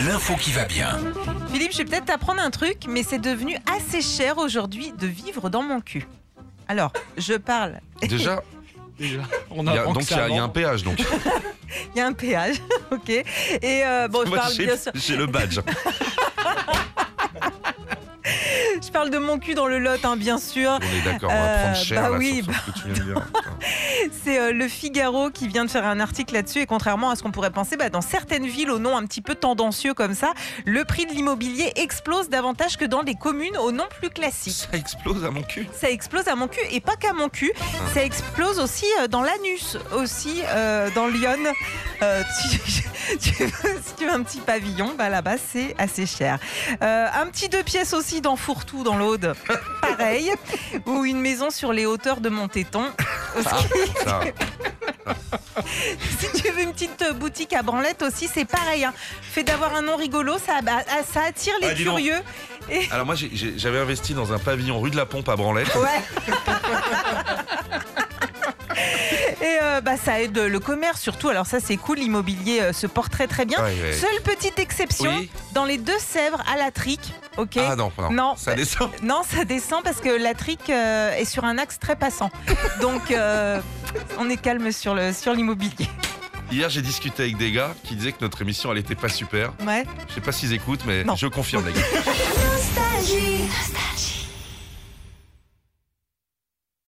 l'info 0.00 0.34
qui 0.36 0.52
va 0.52 0.64
bien. 0.64 0.98
Philippe, 1.52 1.72
je 1.72 1.78
vais 1.78 1.84
peut-être 1.84 2.06
t'apprendre 2.06 2.40
un 2.40 2.50
truc, 2.50 2.84
mais 2.88 3.02
c'est 3.02 3.18
devenu 3.18 3.56
assez 3.76 4.02
cher 4.02 4.38
aujourd'hui 4.38 4.92
de 4.98 5.06
vivre 5.06 5.50
dans 5.50 5.62
mon 5.62 5.80
cul. 5.80 6.06
Alors, 6.68 6.92
je 7.16 7.34
parle. 7.34 7.80
Déjà, 8.02 8.42
Déjà, 8.98 9.20
on 9.50 9.64
il 9.64 9.72
y 9.72 9.76
a- 9.76 9.80
apprend 9.82 9.92
que 9.92 9.98
donc 9.98 10.10
il 10.10 10.12
y, 10.12 10.14
ça 10.16 10.24
a- 10.24 10.28
il 10.28 10.34
y 10.34 10.38
a 10.38 10.42
un 10.42 10.48
péage 10.48 10.82
donc. 10.82 10.98
Il 11.94 11.98
y 11.98 12.00
a 12.00 12.06
un 12.06 12.12
péage, 12.12 12.56
ok. 12.90 13.08
Et 13.10 13.24
euh, 13.84 14.08
bon, 14.08 14.22
je 14.24 14.28
Moi, 14.30 14.38
parle 14.38 14.52
j'ai 14.54 14.64
bien 14.66 14.76
sûr. 14.76 14.92
j'ai 14.94 15.16
le 15.16 15.26
badge. 15.26 15.60
Parle 18.98 19.10
de 19.10 19.18
mon 19.18 19.38
cul 19.38 19.54
dans 19.54 19.68
le 19.68 19.78
Lot, 19.78 20.04
hein, 20.04 20.16
bien 20.16 20.38
sûr. 20.38 20.72
On 20.72 20.98
est 20.98 21.02
d'accord, 21.12 21.30
on 21.32 21.32
va 21.32 21.38
Euh, 21.40 21.62
prendre 21.62 21.76
cher 21.76 22.02
bah 22.02 22.08
là, 22.10 22.16
oui, 22.18 22.42
ce 22.84 22.88
dire. 22.88 23.14
C'est 24.24 24.40
euh, 24.40 24.52
le 24.52 24.66
Figaro 24.66 25.30
qui 25.30 25.46
vient 25.46 25.64
de 25.64 25.70
faire 25.70 25.84
un 25.86 26.00
article 26.00 26.34
là-dessus. 26.34 26.58
Et 26.62 26.66
contrairement 26.66 27.10
à 27.10 27.14
ce 27.14 27.22
qu'on 27.22 27.30
pourrait 27.30 27.52
penser, 27.52 27.76
bah, 27.76 27.90
dans 27.90 28.00
certaines 28.00 28.46
villes 28.48 28.72
au 28.72 28.80
nom 28.80 28.96
un 28.96 29.04
petit 29.06 29.20
peu 29.20 29.36
tendancieux 29.36 29.94
comme 29.94 30.14
ça, 30.14 30.32
le 30.64 30.84
prix 30.84 31.06
de 31.06 31.12
l'immobilier 31.12 31.70
explose 31.76 32.28
davantage 32.28 32.76
que 32.76 32.84
dans 32.84 33.02
les 33.02 33.14
communes 33.14 33.56
au 33.58 33.70
nom 33.70 33.84
plus 34.00 34.10
classique. 34.10 34.66
Ça 34.72 34.76
explose 34.76 35.24
à 35.24 35.30
mon 35.30 35.42
cul. 35.42 35.68
Ça 35.72 35.88
explose 35.90 36.26
à 36.26 36.34
mon 36.34 36.48
cul 36.48 36.58
et 36.72 36.80
pas 36.80 36.96
qu'à 36.96 37.12
mon 37.12 37.28
cul, 37.28 37.52
ça 37.94 38.02
explose 38.02 38.58
aussi 38.58 38.86
euh, 39.00 39.06
dans 39.06 39.22
l'anus, 39.22 39.78
aussi 39.92 40.42
euh, 40.48 40.90
dans 40.96 41.06
Lyon. 41.06 41.36
Euh, 42.02 42.22
tu- 42.66 42.82
tu 43.20 43.44
veux- 43.44 43.80
si 43.84 43.94
tu 43.96 44.04
veux 44.06 44.12
un 44.12 44.22
petit 44.22 44.38
pavillon, 44.40 44.94
bah 44.96 45.08
là-bas 45.08 45.36
c'est 45.52 45.74
assez 45.78 46.06
cher. 46.06 46.38
Euh, 46.82 47.06
un 47.14 47.26
petit 47.26 47.48
deux 47.48 47.62
pièces 47.62 47.92
aussi 47.94 48.20
dans 48.20 48.36
Fourtou, 48.36 48.82
dans 48.82 48.96
l'Aude, 48.96 49.34
pareil. 49.82 50.32
Ou 50.86 51.04
une 51.04 51.20
maison 51.20 51.50
sur 51.50 51.72
les 51.72 51.86
hauteurs 51.86 52.20
de 52.20 52.28
Montéton. 52.28 52.84
Ça, 53.42 53.56
si 56.18 56.42
tu 56.42 56.50
veux 56.50 56.62
une 56.62 56.72
petite 56.72 57.04
boutique 57.16 57.52
à 57.52 57.62
branlette 57.62 58.02
aussi, 58.02 58.28
c'est 58.32 58.44
pareil. 58.44 58.84
Hein. 58.84 58.92
Fait 59.22 59.44
d'avoir 59.44 59.74
un 59.74 59.82
nom 59.82 59.96
rigolo, 59.96 60.34
ça, 60.38 60.60
bah, 60.62 60.78
ah, 60.90 61.02
ça 61.10 61.22
attire 61.24 61.54
les 61.60 61.68
Ah, 61.70 61.74
curieux. 61.74 62.16
Alors 62.90 63.06
moi 63.06 63.14
j'avais 63.16 63.78
investi 63.78 64.12
dans 64.12 64.34
un 64.34 64.38
pavillon 64.38 64.78
rue 64.78 64.90
de 64.90 64.96
la 64.96 65.06
Pompe 65.06 65.28
à 65.30 65.36
Branlette. 65.36 65.74
Ouais. 65.74 66.02
Euh, 69.78 69.80
bah, 69.80 69.96
ça 69.96 70.20
aide 70.20 70.36
le 70.38 70.60
commerce 70.60 71.00
surtout. 71.00 71.28
Alors 71.28 71.46
ça 71.46 71.58
c'est 71.60 71.76
cool, 71.76 71.98
l'immobilier 71.98 72.60
euh, 72.60 72.72
se 72.72 72.86
porte 72.86 73.12
très 73.12 73.26
très 73.26 73.44
bien. 73.44 73.58
Ouais, 73.62 73.74
ouais. 73.80 73.92
Seule 73.92 74.20
petite 74.22 74.58
exception, 74.58 75.12
Oui. 75.16 75.30
dans 75.52 75.64
les 75.64 75.78
deux 75.78 75.98
Sèvres 75.98 76.42
à 76.52 76.56
la 76.56 76.70
trique, 76.70 77.12
ok? 77.36 77.58
Ah 77.58 77.76
non, 77.76 77.92
non, 77.98 78.10
Non. 78.10 78.34
ça 78.36 78.54
descend. 78.54 78.90
Non, 79.02 79.22
ça 79.28 79.44
descend 79.44 79.82
parce 79.82 80.00
que 80.00 80.08
la 80.08 80.34
trique 80.34 80.70
euh, 80.70 81.12
est 81.14 81.24
sur 81.24 81.44
un 81.44 81.58
axe 81.58 81.78
très 81.78 81.96
passant. 81.96 82.30
Donc 82.80 83.10
euh, 83.10 83.60
on 84.18 84.28
est 84.28 84.36
calme 84.36 84.70
sur 84.72 84.94
le 84.94 85.12
sur 85.12 85.32
l'immobilier. 85.32 85.88
Hier 86.50 86.68
j'ai 86.70 86.82
discuté 86.82 87.24
avec 87.24 87.36
des 87.36 87.52
gars 87.52 87.74
qui 87.84 87.94
disaient 87.94 88.12
que 88.12 88.22
notre 88.22 88.40
émission 88.42 88.72
elle 88.72 88.78
était 88.78 88.94
pas 88.94 89.08
super. 89.08 89.52
Ouais. 89.66 89.84
Je 90.08 90.14
sais 90.14 90.20
pas 90.20 90.32
s'ils 90.32 90.52
écoutent 90.52 90.84
mais 90.86 91.04
Non. 91.04 91.14
je 91.16 91.26
confirme 91.26 91.66
les 91.66 91.72
gars. 91.72 91.80
Nostalgie. 91.94 93.42
Nostalgie. 93.44 94.27